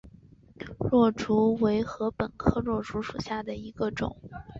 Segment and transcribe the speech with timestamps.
[0.79, 4.17] 箬竹为禾本科箬竹属下的一个种。